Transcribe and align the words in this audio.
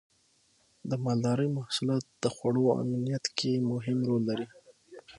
د 0.89 0.91
مالدارۍ 1.03 1.49
محصولات 1.57 2.03
د 2.23 2.25
خوړو 2.35 2.63
امنیت 2.81 3.25
کې 3.37 3.51
مهم 3.71 3.97
رول 4.07 4.23
لري. 4.29 4.47